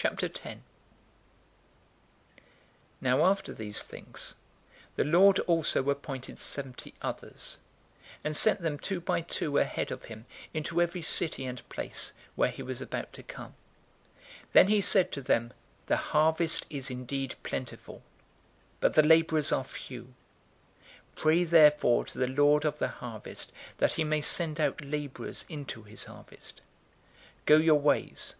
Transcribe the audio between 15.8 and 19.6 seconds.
"The harvest is indeed plentiful, but the laborers